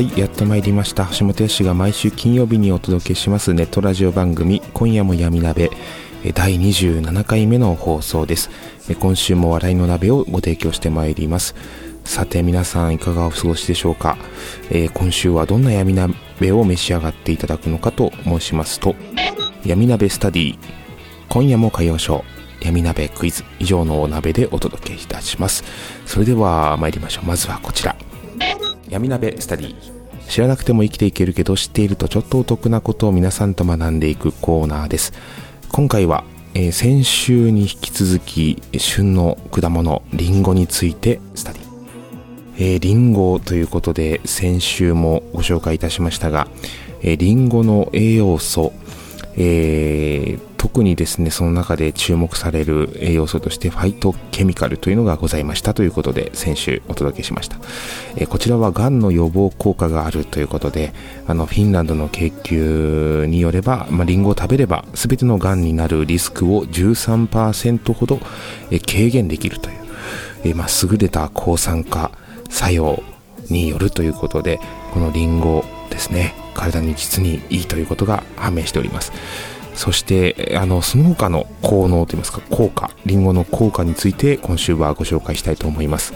[0.00, 1.06] はいやってまいりました。
[1.18, 5.70] 橋本氏が毎週金曜日にお届けしますネットラジオ番組今夜も闇鍋
[6.32, 8.48] 第27回目の放送です。
[8.98, 11.54] 今週も笑いの鍋をご提供してまいります。
[12.06, 14.16] さて皆さんいかがお過ごしでしょうか、
[14.70, 18.94] えー今週はどんな闇鍋を召し上がっていただくのかと申しますと
[19.66, 20.58] 闇鍋スタディ
[21.28, 22.24] 今夜も歌謡ショー
[22.64, 23.44] 闇鍋クイズ。
[23.58, 25.62] 以上のお鍋でお届けいたします。
[26.06, 27.26] それでは参りましょう。
[27.26, 27.94] まずはこちら。
[28.90, 29.74] 闇鍋スタディ。
[30.28, 35.12] 知らなくても生きていけるけど知っているとちょっとお得なことを皆さんと学んでいくコーナーです。
[35.70, 36.24] 今回は、
[36.54, 41.62] えー先週に引き続き旬の果物リンゴについてスタディ。
[42.58, 46.48] えーリンゴということで先週もご紹介いたしましたが、
[47.02, 48.72] えーリンゴの栄養素、
[49.36, 57.56] えー特にですねその中で注目される栄養素としてファイトケミカルというのがございましたということで先週お届けしました、
[58.16, 60.92] えこちらはがんの予防効果があるということで
[61.26, 68.20] あのフィンランドの研究によれば、まあ、リンゴを食べれば全てのがんになるリスクを13%ほど、
[68.70, 69.80] え軽減できるという
[70.44, 72.12] えまあ、優れた抗酸化
[72.50, 73.02] 作用
[73.48, 74.60] によるということで
[74.92, 79.12] このリンゴですね体に実にいいということが判明しております。
[79.80, 86.12] そしてあのその他の効能といいますか効果リンゴの効果について今週はご紹介したいと思います、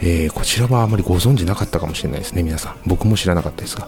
[0.00, 2.76] えーこちらはあまりご存知なかったかもしれないですね皆さん。
[2.84, 3.86] 僕も知らなかったですが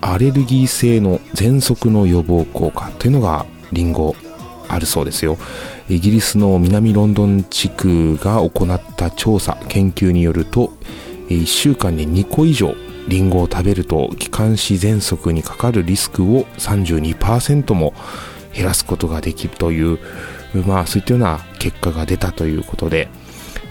[0.00, 4.16] アレルギー性の喘息の予防効果というのがリンゴ
[4.68, 5.36] あるそうですよ。
[5.90, 10.72] イギリスの南ロンドン地区が行った調査研究によると
[11.28, 12.74] 1週間に2個以上
[13.06, 17.92] リンゴを食べると気管支喘息にかかるリスクを32%も
[18.56, 19.98] 減らすことができるという
[20.66, 23.08] まあそういったような結果が出たということで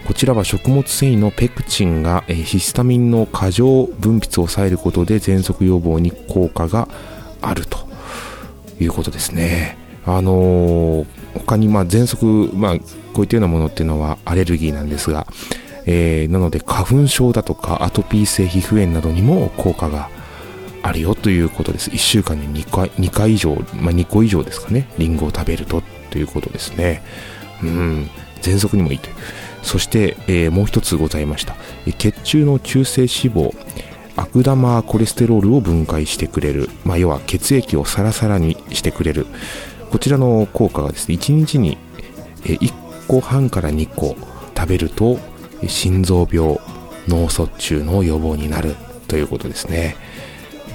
[0.06, 6.88] こちらは食物繊維のペクチンがヒスタミンの過剰分泌を抑えることで喘息予防に効果が
[7.42, 7.80] あると
[8.80, 9.78] いうことですね。
[10.06, 12.78] あのー他にまあ喘息、まあ、
[13.14, 15.28] こういったようなものっていうのはアレルギーなんですが、
[15.86, 20.10] えーなので花粉症だとかアトピー性皮膚炎などにも効果が
[20.86, 21.90] あるよということです。
[21.90, 25.82] 1週間に2回 ,2 回以上、まあ、2個以上ですかね、リンゴを食べると
[26.12, 27.02] ということですね。
[27.64, 28.10] うん、
[28.44, 29.16] 喘息にもいいという。
[29.64, 31.56] そして、えーもう一つございました。
[31.98, 33.56] 血中の中性脂肪、
[34.16, 39.26] 悪玉コレステロールを分解してくれる、まあ、要は血液をサラサラにしてくれる。
[39.90, 41.80] こちらの効果がですね、1日に
[42.44, 42.72] 1
[43.08, 44.16] 個半から2個
[44.56, 45.18] 食べると、
[45.68, 46.60] 心臓病、
[47.08, 48.76] 脳卒中の予防になる
[49.08, 49.96] ということですね。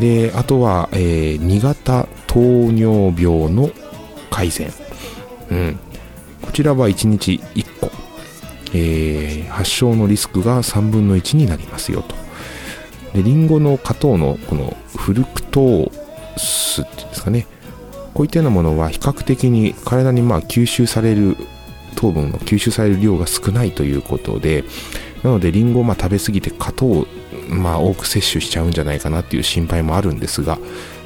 [0.00, 3.70] で、あとは、えー2型糖尿病の
[4.30, 4.72] 改善。
[5.50, 5.78] うん。
[6.42, 7.90] こちらは1日1個。
[8.72, 12.16] えー発症のリスクが3分の1になりますよと。
[13.12, 15.92] で、リンゴの果糖のこのフルクトー
[16.38, 17.46] スっていうんですかね。
[18.14, 21.36] こういったようなものは比較的に体にまあ吸収される
[21.96, 24.64] 糖分の吸収される量が少ないということで、
[25.22, 27.06] なのでリンゴをまあ食べ過ぎて果糖
[27.48, 30.58] まあ多く摂取しちゃうんじゃないかなっていう心配もあるんですが、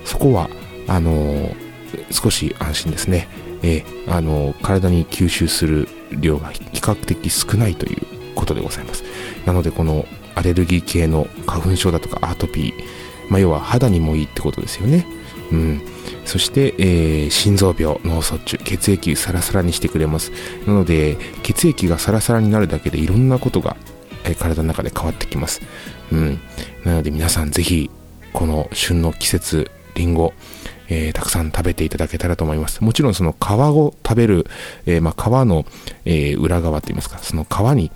[0.05, 0.49] そこは、
[0.87, 1.65] あのー
[2.11, 3.29] 少し安心ですね。
[3.63, 9.05] えーあのー体に吸収する量が比較的少ないということでございます。
[9.47, 12.73] なのでこのアレルギー系の花粉症だとかアトピー、
[13.31, 15.07] まあ、要は肌にもいいってことですよね。
[15.53, 15.83] うん。
[16.25, 20.33] そして、えー心臓病、脳卒中、血液サラサラにしてくれます。
[20.67, 23.77] なので、血液がサラサラになるだけでいろんなことが、
[24.25, 25.63] えー体の中で変わってきます。
[26.15, 26.41] うん。
[26.85, 27.91] なので皆さんぜひ、
[28.33, 30.33] この旬の季節、リンゴ、
[30.89, 32.83] えーたくさん食べていただけたらと思います。
[32.83, 34.47] もちろんその皮を食べる、
[34.87, 35.65] えーまあ、皮の、
[36.05, 37.91] えー、裏側といいますか、その皮に、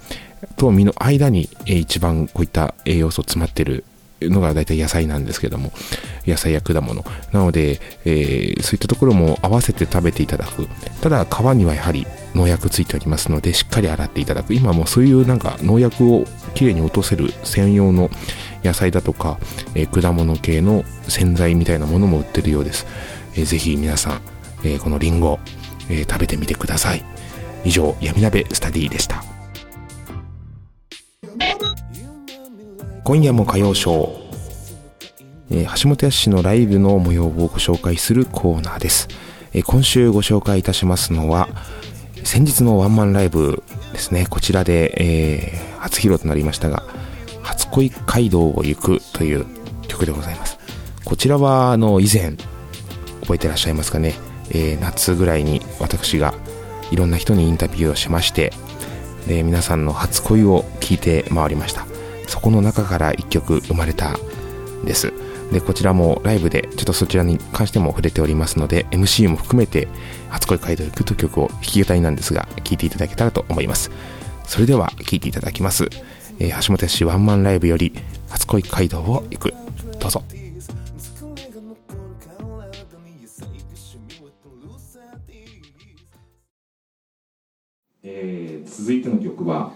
[0.57, 3.85] と実の間に、えー、一番こういった栄養素詰まってる
[4.23, 5.73] のが大体野菜なんですけども、
[6.27, 7.05] 野菜や果物。
[7.33, 10.69] なので、え、そういったところも合わせて食べていただく。
[11.01, 12.07] ただ、皮にはやはり
[12.39, 14.55] 農薬ついておりますので、しっかり洗っていただく。
[14.55, 16.25] 今もそういうなんか農薬を
[16.55, 18.11] きれいに落とせる専用の
[18.63, 19.39] 野菜だとか、
[19.75, 22.87] えー、果物系の洗剤みたいなものも売ってるようです。
[23.35, 24.21] えー、ぜひ皆さん、
[24.65, 25.41] えー、このリンゴ、
[25.91, 27.05] えー、食べてみてください。
[27.65, 29.25] 以上、闇鍋スタディでした。
[33.05, 34.29] 今夜も歌謡ショー、
[35.51, 39.09] えー、橋本康のライブの模様をご紹介するコーナーです、
[39.55, 41.49] えー、今週ご紹介いたしますのは
[42.25, 43.63] 先日のワンマンライブ
[43.93, 44.27] ですね。
[44.29, 46.83] こちらで、えー、初披露となりましたが
[47.43, 49.47] 初恋街道を行くという
[49.89, 50.59] 曲でございます。
[51.05, 52.37] こちらはあの以前
[53.23, 54.15] 覚えてらっしゃいますかね、
[54.51, 56.35] えー、夏ぐらいに私が
[56.91, 58.53] いろんな人にインタビューをしまして
[59.27, 61.87] で皆さんの初恋を聞いて回りました。
[62.27, 65.13] そこの中から1曲生まれたんです。
[65.53, 69.89] でこちらもライブでちょっとそちらに関しても触れておりますので MC も含めて
[70.29, 73.91] 初恋街道行くという曲を弾き語りなんですが聴いていただけたらと思います。
[74.45, 75.91] それでは聴いていただきます、
[76.39, 77.93] えー、橋本氏ワンマンライブより
[78.31, 79.55] 初恋街道を行く。
[80.01, 80.23] どうぞ。
[88.03, 89.73] えー、続いての曲は、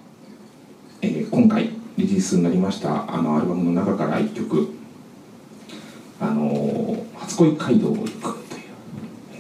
[1.02, 4.72] えー、今回リリースになりましたあのアルバムの中から1曲
[6.42, 8.08] 「の初恋街道を行く」
[8.50, 8.62] という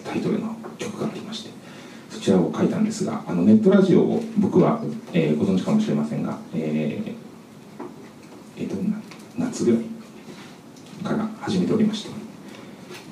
[0.04, 1.50] タイトルの曲がありまして
[2.10, 4.82] そちらを書いたんですがあのネットラジオを僕は、
[5.12, 8.76] えー、ご存知かもしれませんが、えー、えー、と
[9.36, 9.80] 夏ぐらい
[11.04, 12.10] から始めておりまして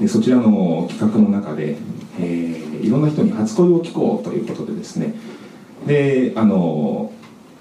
[0.01, 1.77] でそちらの企画の中で、
[2.19, 5.15] えー、いろんな人に初恋を聞こうということでですね
[5.87, 7.13] であの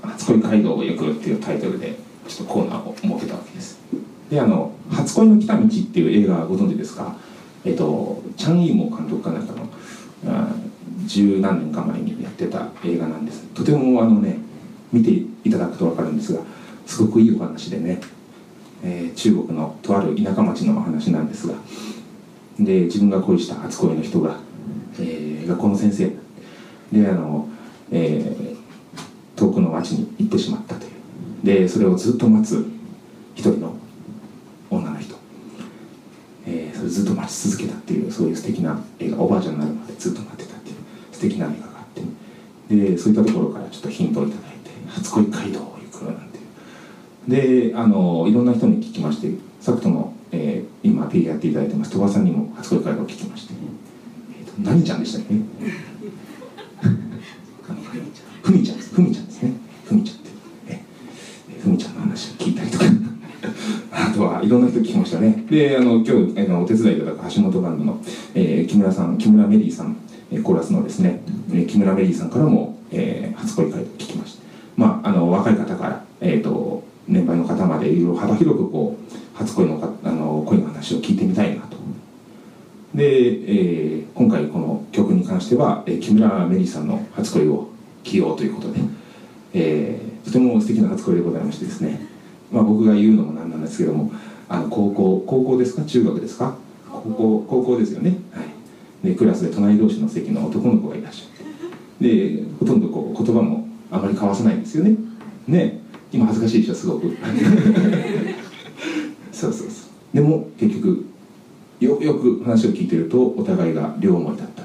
[0.01, 1.95] 初恋街道を行くっていうタイトルで
[2.27, 3.79] ちょっとコーナーを設けたわけです。
[4.29, 7.15] であの「初恋の来た道」っていう映画ご存知ですか？
[7.65, 9.67] えっとチャン・イーモー監督かなんかの
[11.05, 13.43] 十何年か前にやってた映画なんです。
[13.53, 14.37] とてもあのね
[14.91, 16.41] 見ていただくと分かるんですが
[16.85, 18.01] すごくいいお話でね、
[18.83, 21.53] えー、中国のとある田舎町のお話なんですが
[22.59, 24.37] で自分が恋した初恋の人が、
[24.99, 26.11] えー、学校の先生。
[26.91, 27.47] であの、
[27.91, 30.91] えー、遠くの町に行ってしまったという。
[31.43, 32.65] でそれをずっと待つ
[33.35, 33.75] 一人の
[34.71, 35.15] 女の人、
[36.45, 36.89] えー、
[37.29, 40.75] それずっと待ち続けたっていうそういう素敵な映画おばあちゃんになるまでずっと待ってたっていう
[41.11, 42.01] 素敵な映画があって
[42.75, 44.39] でそういったところからちょっとヒントを頂いて
[44.89, 46.41] 「初恋街道を行く」なんてい
[47.67, 49.31] うであのいろんな人に聞きまして
[49.61, 51.91] サクトの、えー、今 P やっていただいてます。
[51.91, 53.53] 鳥羽さんにも初恋街道を聞きまして、
[54.39, 55.33] えーと、何ちゃんでしたっけ？
[58.43, 58.77] ふみちゃん。
[58.77, 59.53] ですふみちゃんですね。
[59.85, 60.29] ふみちゃんって
[60.69, 60.81] え
[61.61, 62.85] ふみちゃんの話を聞いたりとか
[63.91, 65.45] あとはいろんな人聞きましたね。
[65.47, 68.01] であの今日あのお手伝いいただく橋本バンドの、
[68.33, 69.95] えー、木村さん木村メリーさん
[70.41, 71.21] コーラスのですね、
[71.53, 74.43] え、木村メリーさんからも、えー、初恋会を聞きました。
[74.75, 81.77] まああの若い方から、えーと、年配の方までいろいろ幅広くこう初恋のあの恋の話を聞いてみたいなと。
[82.95, 87.69] で、えー、今回この曲に関しては、えー、木村メリーさんの初恋を
[88.03, 88.79] 起用ということで、
[89.53, 92.01] えー、とても素敵な初恋でございましてですね、
[92.51, 94.11] まあ、僕が言うのもなんなんですけども
[94.49, 95.83] あの高校高校ですか？
[95.83, 96.55] 中学ですか？
[96.91, 98.41] 高校高校ですよね、は
[99.03, 101.39] い、でクラスで隣同士の席の男の子がいらっしゃって。
[102.15, 104.95] でほとんどこう言葉もあまり交わさないんですよね。
[105.47, 105.79] ね。
[106.11, 107.07] 今恥ずかしいでしょすごく。
[109.31, 110.15] そうそうそう。
[110.15, 111.05] でも結局
[111.79, 114.63] よくよく話を聞いてるとお互いが両思いだった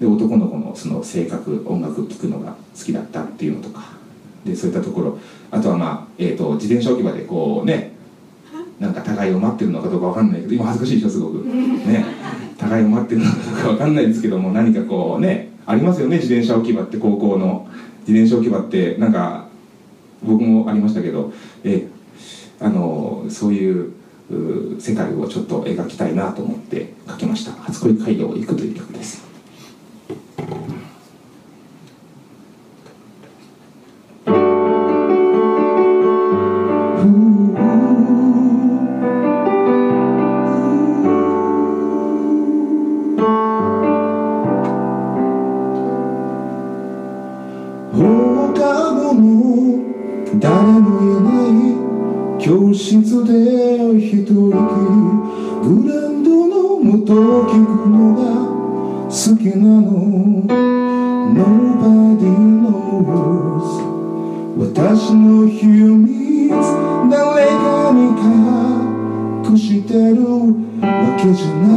[0.00, 3.82] で男の子のその性格音楽聴くのが好きだったっていうのとか。
[4.44, 5.18] でそういったところ。
[5.50, 7.89] あとはまあ、えーと、自転車置き場でこうね
[8.80, 11.44] なんか互いを待ってるのかどうか分かんないけど今恥ずかしいでしょすごく。
[11.44, 12.04] ね。
[12.58, 17.68] 互いを待ってるのかどうか分かんないですけども何かこうねありますよね自転車置き場って高校の。
[18.06, 19.46] 自転車置き場ってなんか
[20.22, 21.32] 僕もありましたけど
[21.64, 21.86] え
[22.58, 23.92] あのそういう
[24.80, 29.29] 世界をちょっと描きたいなと思って書きました「初恋街道を行く」という曲です
[50.40, 51.90] 誰もいない。
[52.42, 53.32] 教室で
[53.98, 54.56] 一人きり
[55.62, 57.12] グランドの元
[57.44, 58.20] 聞くのが
[59.04, 59.88] 好きなの
[61.36, 62.32] Nobody
[62.62, 63.68] knows
[64.56, 66.50] 私の秘密
[67.10, 67.98] 誰かに
[69.46, 70.24] 隠してる
[70.80, 71.68] わけじゃな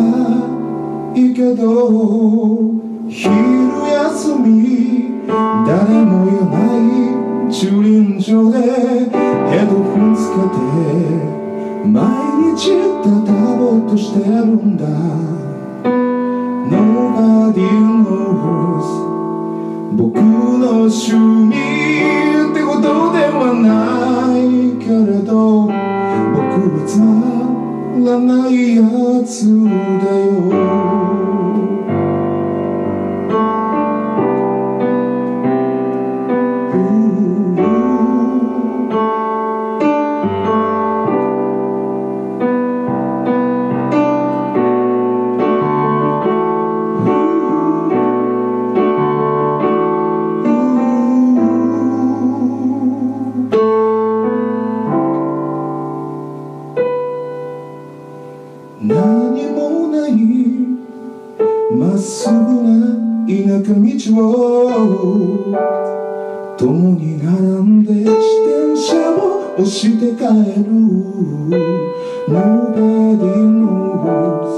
[1.14, 2.72] いけど
[3.10, 3.28] 昼
[3.92, 4.50] 休み
[5.68, 6.63] 誰もいない
[7.64, 10.60] 駐輪場でヘッドホンつけて
[11.88, 11.96] 毎
[12.54, 14.84] 日たたぼっとしてるんだ。
[16.70, 17.64] Nobody
[18.04, 18.88] knows
[19.96, 22.43] 僕の趣味
[72.26, 74.54] Nobody knows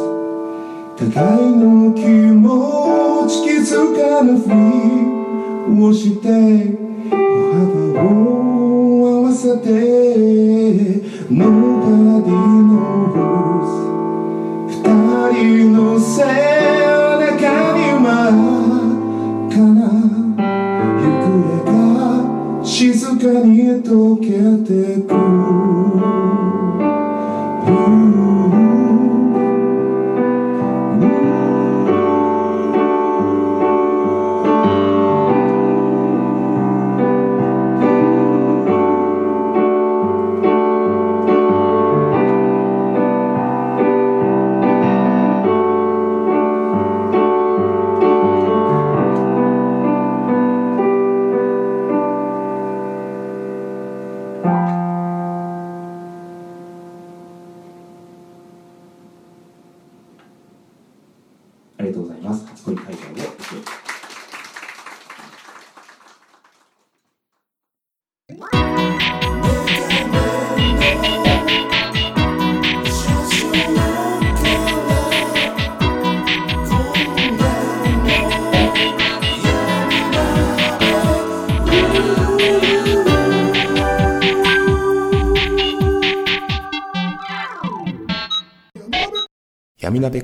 [0.98, 4.54] 互いの気持ち気づかぬふり
[5.82, 6.28] をして
[7.10, 7.16] 歩
[7.94, 8.14] 幅を
[9.08, 9.70] 合わせて
[11.32, 11.75] Nobody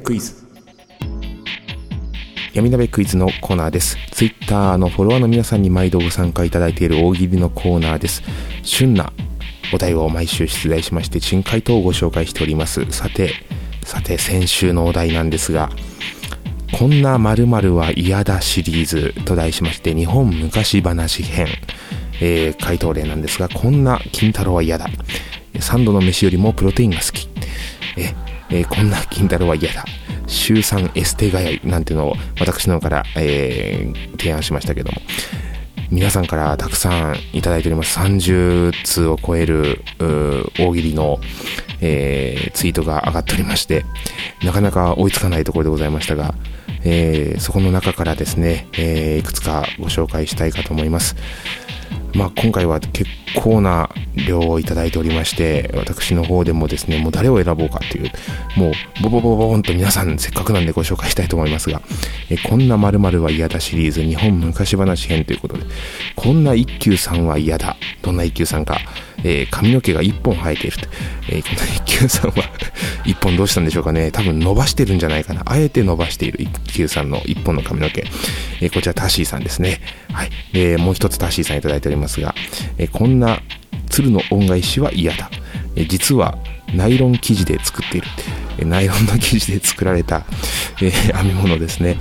[0.03, 0.33] クイズ
[2.53, 3.97] 闇鍋クイズのコーナーです。
[4.11, 8.23] ツイッターのフォロワーの皆さんに毎度ご参加いただいている大喜利のコーナーです。
[8.63, 9.13] 旬な
[9.73, 12.85] お題を毎週出題しまして、珍回答をご紹介しております。
[12.91, 13.33] さて、
[13.83, 15.69] さて、先週のお題なんですが、
[16.77, 21.47] こんな〇〇は嫌だシリーズと題しまして、日本昔話編、
[22.19, 24.87] えー回答例なんですが、こんな金太郎は嫌だ。
[25.53, 27.29] 3度の飯よりもプロテインが好き。
[27.97, 28.13] え、
[28.51, 29.85] えーこんな金太郎は嫌だ。
[30.27, 35.01] 週3エステガヤイなんていうのを私の方から、えー提案しましたけども、
[35.89, 37.99] 皆さんからたくさんいただいております。
[37.99, 39.81] 30通を超える
[40.59, 41.19] 大喜利の、
[41.81, 43.83] えーツイートが上がっておりまして、
[44.43, 46.33] なかなか追いつかないところでございましたが、
[46.83, 51.15] えーそこの中からですね、えーいくつかご紹介したいかと思います。
[52.13, 53.89] まあ、今回は結構な
[54.27, 58.11] 量をいただいておりまして、私の方でもですね、もう誰を選ぼうかという、
[58.57, 61.81] もう、ボボボボボンと皆さんせっかくなんでご紹介したいと思いますが、
[62.29, 65.63] えこんな〇〇は嫌だシリーズ日本昔話編ということで、
[66.15, 67.77] こんな一休さんは嫌だ。
[68.01, 68.79] どんな一休さんか、
[69.23, 70.87] えー髪の毛が一本生えていると。
[71.29, 72.35] えーこんな一休さんは
[73.05, 74.11] 一本どうしたんでしょうかね。
[74.11, 75.43] 多分伸ばしてるんじゃないかな。
[75.45, 78.03] あえて伸ばしている一休さんの一本の髪の毛。
[78.61, 79.81] えーこちらタッシーさんですね。
[80.11, 80.29] はい。
[80.53, 82.33] で、もう一つタッシーさんいただいておりますが、
[82.77, 83.41] えこんな
[83.89, 85.29] 鶴の恩返しは嫌だ。
[85.75, 86.37] え実は
[86.73, 88.07] ナイロン生地で作っている。
[88.57, 90.25] えナイロンの生地で作られた、
[90.81, 91.97] え編み物ですね。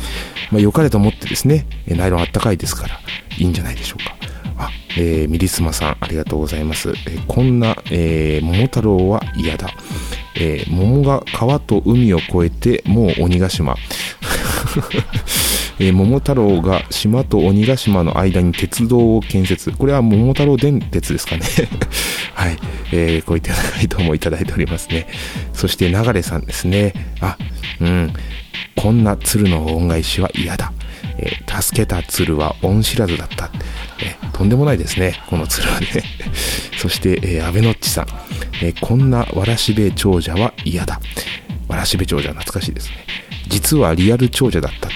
[0.51, 3.01] まあ、良かれと思ってですね、えナイロンあったかいですから、
[3.39, 4.17] いいんじゃないでしょうか。
[4.59, 6.93] あ、えーミリスマさん、ありがとうございます。
[7.07, 9.71] えこんな、えー桃太郎は嫌だ。
[10.37, 13.77] えー桃が川と海を越えて、もう鬼ヶ島。
[15.81, 19.73] えー桃太郎が島と鬼ヶ島の間に鉄道を建設。
[19.73, 21.43] これは桃太郎電鉄ですかね。
[22.35, 22.59] はい。
[22.93, 25.07] えーこういった回答もいただいておりますね。
[25.55, 26.93] そして、流れさんですね。
[27.21, 27.39] あ、
[27.81, 28.13] うん。
[28.77, 30.71] こんな鶴の恩返しは嫌だ。
[31.19, 33.51] えー助けた鶴は恩知らずだった。
[34.03, 35.87] えーとんでもないですね、この鶴はね。
[36.77, 38.07] そして、えー、安倍のっちさん、
[38.63, 41.01] えこんなわらしべ長者は嫌だ。
[41.69, 42.97] わらしべ長者懐かしいですね。
[43.49, 44.89] 実はリアル長者だった。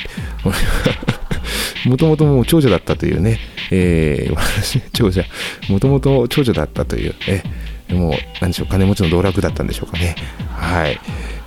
[1.86, 3.38] もともともう長者だったというね、
[3.70, 5.24] えー、 長者、
[5.68, 10.16] もともと長者だったという、えーもう、なんでしょう、金持ちの道楽だったんでしょうかね。
[10.56, 10.98] はい。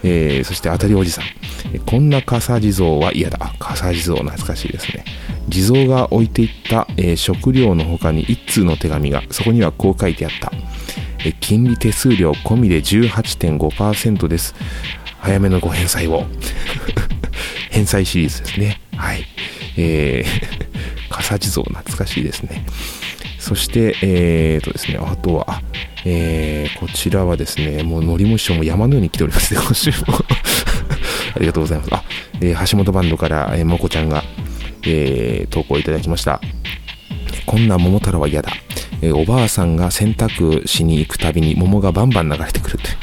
[0.04, 1.26] えー、そして当たりおじさん。
[1.86, 3.38] こんな笠地蔵は嫌だ。
[3.42, 5.04] あ笠地蔵懐かしいですね。
[5.50, 10.52] 地蔵が置いていった、えー食料の他に一通の手紙が、そこにはこう書いてあった。
[11.20, 14.54] えー金利手数料込みで18.5%です。
[15.20, 16.26] 早めのご返済を。
[17.72, 18.87] 返済シリーズですね。
[18.98, 19.26] はい。
[19.78, 22.66] えー、 笠地蔵懐かしいですね。
[23.40, 25.62] そして、えーとですね、あとは、
[26.06, 29.96] えーこちらはですね、もう、のりも師匠も山のように来ておりますね、 今週も。
[31.36, 31.90] ありがとうございます。
[31.94, 32.04] あ、
[32.42, 34.24] えー橋本バンドから、えーもこちゃんが、
[34.84, 36.42] えー投稿いただきました。
[37.46, 38.52] こんな桃太郎は嫌だ。
[39.02, 42.96] えーおばあさんが洗濯しに行くたびに桃がバンバン流れてくるという。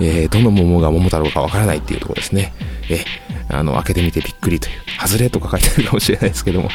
[0.22, 2.52] えーどの桃が桃太郎かわからないっていうところですね。
[2.90, 3.04] え
[3.50, 4.74] あの、開けてみてびっくりという。
[5.06, 6.68] 外れとか書いてあるかもしれないですけども、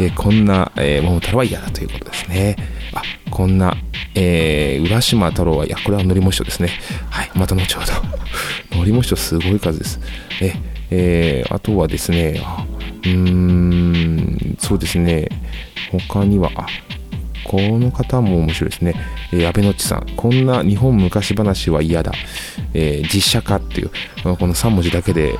[0.00, 2.56] えこんな、え桃太郎は嫌だということですね。
[2.92, 3.76] あ、こんな、
[4.14, 6.70] え浦島太郎は、いや、これはのりも師匠ですね。
[7.10, 7.92] はい、また後ほど。
[8.78, 10.00] のりも師匠すごい数です。
[10.40, 10.54] え、
[10.90, 12.40] えーあとはですね、
[13.04, 15.28] うーん、そうですね、
[16.08, 16.66] 他には、あ、
[17.48, 18.94] この方も面白いですね。
[19.32, 20.06] えー、安倍のっちさん。
[20.16, 22.12] こんな日本昔話は嫌だ。
[22.74, 23.90] えー実写化っていう、
[24.22, 25.30] この3文字だけで、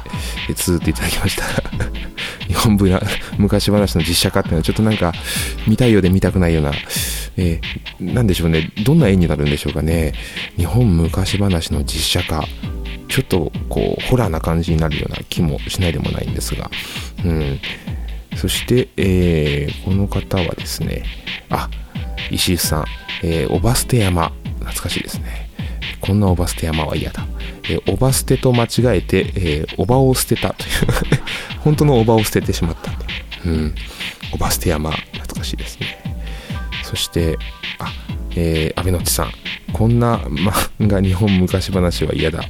[0.49, 1.45] えー綴っていただきました。
[2.49, 3.01] 日本ぶな
[3.37, 5.13] 昔話の実写化っていうのはちょっとなんか
[5.67, 6.73] 見たいようで見たくないような、
[7.37, 8.71] えーなんでしょうね。
[8.85, 10.15] どんな絵になるんでしょうかね。
[10.57, 12.49] 日本昔話の実写化。
[13.09, 16.71] ちょっとこう、ホラーな感じになるような気もしないでもないんですが。
[17.25, 17.61] うん。
[18.37, 21.03] そして、えーこの方はですね、
[21.51, 21.69] あ、
[22.31, 22.85] 石井さん、
[23.23, 25.49] えー、おば捨て山、懐かしいですね。
[26.01, 27.27] こんなおば捨て山は嫌だ。
[27.65, 30.71] えーおば捨てと間違えて、えーおばを捨てたという、
[31.61, 33.05] 本当のおばを捨ててしまったと
[33.47, 33.51] う。
[33.51, 33.75] ん。
[34.33, 35.99] おば捨て山、懐かしいですね。
[36.83, 37.37] そして、
[37.79, 37.93] あ、
[38.35, 39.33] えー、安倍のちさん、
[39.73, 40.53] こんな漫
[40.87, 42.41] 画日本昔話は嫌だ。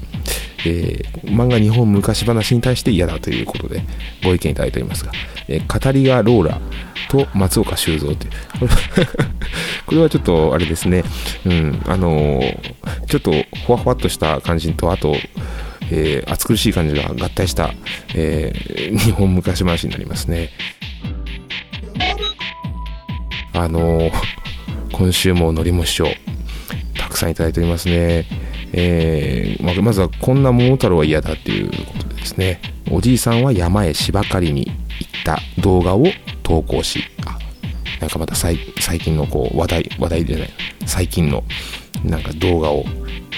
[0.66, 3.82] えー漫画日本昔話に対して嫌だということで
[4.24, 5.12] ご意見いただいておりますが、
[5.48, 6.60] えー語りがローラ
[7.10, 8.30] と松岡修造という、
[9.86, 11.04] これはちょっとあれですね、
[11.46, 12.58] うん、あのー
[13.08, 13.32] ちょっと
[13.66, 15.16] ほわほわっとした感じと、あと、
[15.90, 17.72] えー暑苦しい感じが合体した、
[18.14, 20.50] えー日本昔話になりますね。
[23.54, 24.12] あのー
[24.92, 26.08] 今週ものりも師匠、
[26.96, 28.26] たくさんいただいておりますね。
[28.72, 34.74] えーまずはこんな桃太郎は嫌だっていうことでですね、おじいさんは山へ芝刈りに行っ
[35.24, 36.04] た動画を
[36.42, 37.38] 投稿し、あ
[38.00, 40.50] なんかまた最最近のこう話題、話題じゃない、
[40.86, 41.44] 最近の
[42.04, 42.84] なんか動画を、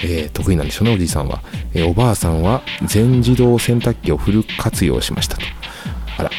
[0.03, 1.41] えー得意なんでしょうね、おじいさんは。
[1.73, 5.43] えーおばあさんは全自動洗濯機をフル活用しましたと。
[6.17, 6.29] あら、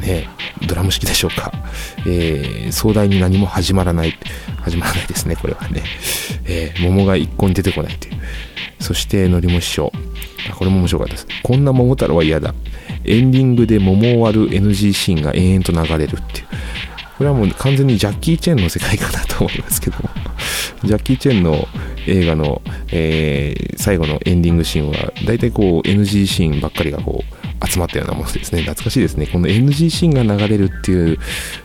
[0.00, 0.28] ね
[0.66, 1.52] ドラム式でしょうか。
[2.06, 4.14] えー壮大に何も始まらない。
[4.62, 5.82] 始まらないですね、これはね。
[6.46, 8.14] えー桃が一向に出てこないという。
[8.80, 9.92] そして、のりも師匠。
[10.50, 11.26] あこれも面白かったです。
[11.42, 12.54] こんな桃太郎は嫌だ。
[13.04, 16.46] エンディングで桃を割る NG シーンが延々と流れるっていう。
[17.16, 20.08] これはもう完全にジャッキー・チェンの世界かなと思いますけども。
[20.84, 21.66] ジャッキー・チェンの
[22.06, 28.60] 映画の、えー最後のエンディングシーンは、大体こう NG シーンばっかりがこう集まったようなものですね。
[28.62, 29.26] 懐かしいですね。
[29.26, 31.18] この NG シーンが流れるっていう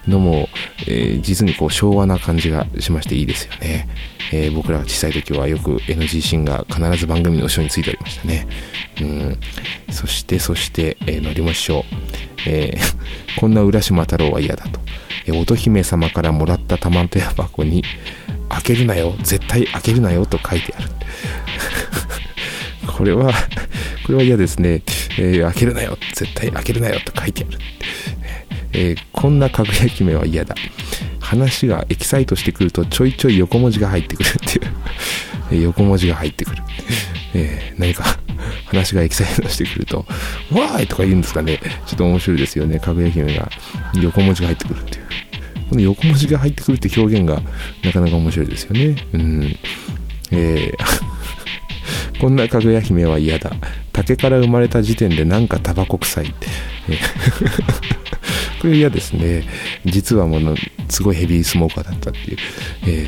[0.08, 0.50] のも、
[0.88, 3.88] えー実にこう昭和な感じがしましていいですよね。
[4.32, 8.48] えー僕らが小さい時はよく NG シーンが必ず番組の後ろについておりましたね。
[9.02, 9.38] うん。
[9.92, 11.86] そして、そして、えー、のりも師匠。
[12.48, 12.94] えー
[13.40, 14.80] こんな浦島太郎は嫌だと。
[15.26, 17.84] えー乙姫様からもらった玉手箱に、
[18.50, 20.90] 開けるなよ、絶対開けるなよと書いてある。
[22.86, 23.34] これは、
[24.06, 24.84] これは嫌ですね。
[25.18, 27.60] えー開けるなよ、絶対開けるなよと書いてある。
[28.74, 30.56] えーこんなかぐや姫は嫌だ。
[31.20, 34.74] 話がエキサイトしてくるとちょいちょい横文字が入ってくるっていう。
[35.52, 36.62] え横文字が入ってくる。
[37.34, 38.20] えー何か
[38.68, 40.00] 話がエキサイトしてくると、
[40.52, 41.60] わーいとか言うんですかね。
[41.86, 42.80] ちょっと面白いですよね。
[42.80, 43.50] かぐや姫が
[44.02, 45.04] 横文字が入ってくるっていう。
[45.70, 47.42] この横文字が入ってくるって表現が
[47.84, 48.96] なかなか面白いですよね。
[49.14, 49.56] うん。
[50.32, 51.04] えー
[52.20, 53.52] こんなかぐや姫は嫌だ。
[53.94, 56.48] 竹から生まれた時点でなんかタバコ臭いって。
[58.60, 59.44] これ嫌ですね。
[59.86, 60.56] 実はもの、
[60.90, 62.38] すごいヘビースモーカーだったっていう。
[62.88, 63.08] え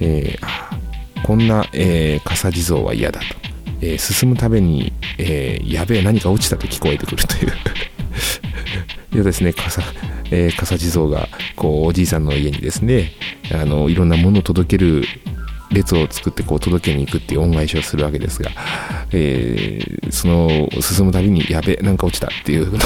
[0.00, 0.82] えー
[1.22, 3.26] こんな、えー、笠地蔵は嫌だと。
[3.80, 7.52] えー進むたびに、えーやべえ何か落ちたと聞こえてくるという。
[9.14, 9.82] 嫌ですね、笠、
[10.30, 13.12] えー、笠地蔵がこうおじいさんの家にですね
[13.52, 15.04] あのいろんなものを届ける
[15.72, 18.50] 列を作ってこう届けに行くっていう恩返しをするわけですが、
[19.12, 22.84] えー、その進むたびにやべなんか落ちたっていうのが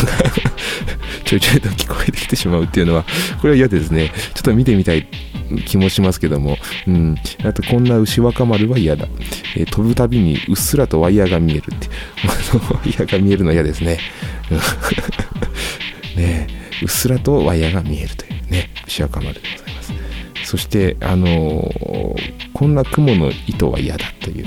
[1.25, 3.05] ちょいちょいと聞こえてきてしまうっていうのは
[3.41, 4.13] これは嫌ですね。
[4.35, 5.07] ちょっと見てみたい
[5.67, 9.07] 気もしますけども、うん、あとこんな牛若丸は嫌だ、
[9.57, 11.89] えー、飛ぶたびにうっすらとワイヤーが見えるって。
[12.27, 13.99] ワイヤーが見えるの嫌ですね。
[16.17, 16.47] ね
[16.83, 19.93] うっすらとワイヤーが見えるというね牛若丸でございます。
[20.47, 24.47] そして、あのー、こんな雲の糸は嫌だという、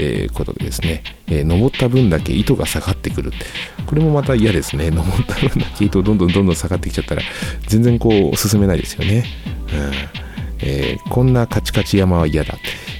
[0.00, 3.32] えー、ことでですね、えー、登った分だけ糸が下がってくる。
[3.84, 4.92] これもまた嫌ですね。
[4.92, 7.22] 登った分だけ糸どんどんどんどん下がってきちゃったら、
[7.66, 9.24] 全然こう進めないですよね。
[9.72, 10.28] うん
[10.60, 12.54] えー、こんなカチカチ山は嫌だ。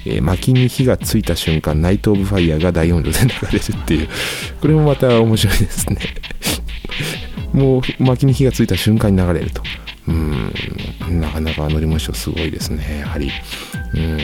[0.05, 4.09] えー、薪に火がついた瞬間、ナイト・オブ・ファイヤーが大音量で流れるっていう、
[4.61, 6.01] これもまた面白いですね。
[7.53, 9.63] もう薪に火がついた瞬間に流れると。
[10.09, 13.31] うん、なかなか乗り物ショーすごいですね、やはり。
[13.95, 14.19] うん、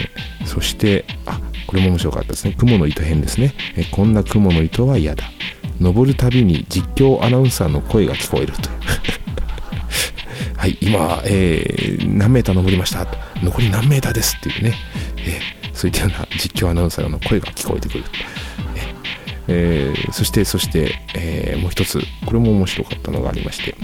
[0.46, 2.54] そして、あ、これも面白かったですね。
[2.56, 3.52] 雲の糸編ですね。
[3.76, 5.24] えこんな雲の糸は嫌だ。
[5.80, 8.70] 登るたびに実況アナウンサーの声が聞こえると。
[10.56, 13.06] はい、今、えー、何メーター登りました？
[13.42, 14.74] 残り何メーターですっていうね、
[15.18, 18.04] えー、そういったような実況アナウンサーの声が聞こえてくる。
[19.46, 23.74] えー、そしてそして、えー、もう一つこれも面白かったのがありまして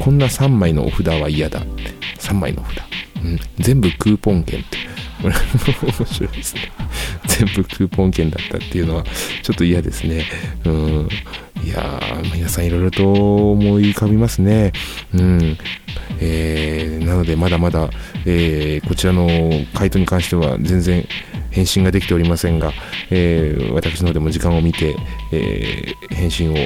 [0.00, 1.60] こんな3枚のお札は嫌だ。
[2.18, 2.82] 3枚の札、
[3.22, 4.78] うん、全部クーポン券って。
[5.22, 5.34] これ
[5.82, 6.72] 面白いですね。
[7.26, 9.04] 全部クーポン券だったっていうのは
[9.42, 10.24] ちょっと嫌ですね。
[10.64, 11.08] うん。
[11.64, 14.72] いやー皆さんいろいろと思い浮かびますね。
[15.14, 15.56] うん。
[16.20, 17.90] えー、なのでまだまだ、
[18.26, 19.28] えー、こちらの
[19.72, 21.06] 回答に関しては全然
[21.54, 22.72] 返信ができておりませんが、
[23.10, 24.96] えー、私の方でも時間を見て、
[25.32, 26.56] えー、返信を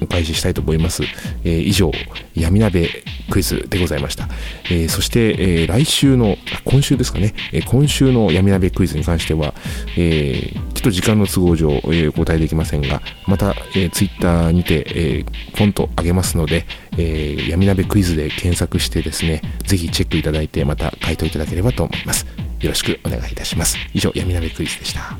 [0.00, 1.02] お返ししたいと思います。
[1.44, 1.90] えー、以上、
[2.34, 2.88] 闇鍋
[3.30, 4.28] クイズでございました。
[4.70, 9.54] えー、そして、えー、来週の、今週ですかね、え今週の闇鍋クイズに関しては、
[9.96, 15.24] えちょっと時間の都合上、えお答えできませんが、また、え Twitter にて、え
[15.56, 22.47] ポンと上げますので、え闇鍋クイズで検索してですね、ぜひチェックいただいて、また回答いただければと思います。
[22.60, 23.76] よろしくお願いいたします。
[23.94, 25.16] 以上、闇鍋クイズでした。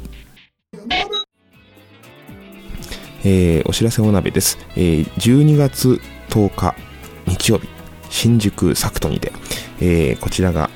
[3.24, 4.59] えー、お知らせお鍋です。
[4.77, 6.74] えー、12月10日
[7.27, 7.68] 日曜日、
[8.11, 9.33] 新宿サクトにて、
[9.81, 10.70] えー、こちらが、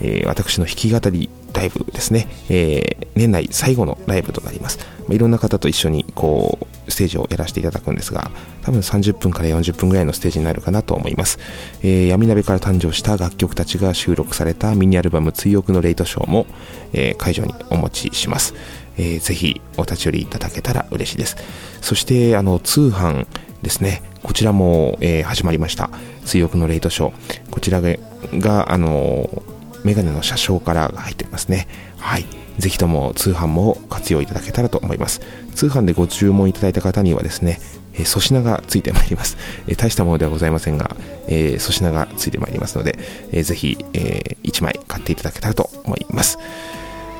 [0.00, 4.78] えー、私の弾き語りライブですね、えー、年内最後のライブとなります。
[5.00, 8.30] まあ、いろんな方と一緒にこうステージをやらせていただくんですが、
[8.62, 11.38] 多分30分から40分ぐらいのステージになるかなと思います。
[11.82, 16.46] えー、闇鍋から誕生した楽曲たちが収録されたミニアルバム追憶のレイトショーも、
[16.92, 18.54] えー、会場にお持ちします。
[18.96, 21.36] えー、ぜひお立ち寄りいただけたら嬉しいです。
[21.80, 23.26] そして、あの、通販
[23.62, 24.02] ですね。
[24.22, 25.90] こちらも、えー、始まりました。
[26.24, 27.50] 追憶のレイトショー。
[27.50, 29.42] こちらが、あの
[29.88, 31.66] メガネの車掌から入っていますね。
[31.96, 32.26] はい。
[32.58, 35.22] ぜひとも通販も活用いただけたらと思います。
[35.54, 37.58] 通販でご注文いただいた方にはですね、
[37.94, 39.38] え、粗品がついてまいります。
[39.66, 40.94] え、大したものではございませんが、
[41.26, 42.98] えー、粗品がついてまいりますので、
[43.32, 46.38] えー、ぜひ、えー、1枚買っていただけたらと思います。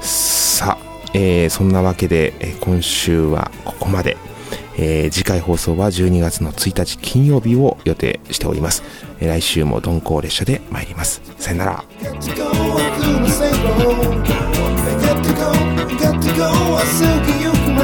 [0.02, 4.18] さあ、えー、そんなわけで、え、今週はここまで。
[4.76, 8.82] えー、次回放送は12月の1日金曜日を予定しております。
[9.20, 11.20] えー、来週も鈍行列車で参ります。
[11.38, 11.84] さよなら。